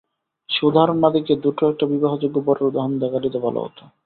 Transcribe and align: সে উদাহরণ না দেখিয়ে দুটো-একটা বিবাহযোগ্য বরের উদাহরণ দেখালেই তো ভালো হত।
সে 0.49 0.61
উদাহরণ 0.65 0.97
না 0.99 1.09
দেখিয়ে 1.11 1.41
দুটো-একটা 1.41 1.85
বিবাহযোগ্য 1.93 2.37
বরের 2.45 2.69
উদাহরণ 2.69 2.93
দেখালেই 3.01 3.33
তো 3.33 3.39
ভালো 3.45 3.59
হত। 3.65 3.77